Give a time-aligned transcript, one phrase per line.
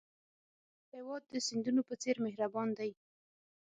[0.93, 2.91] هېواد د سیندونو په څېر مهربان دی.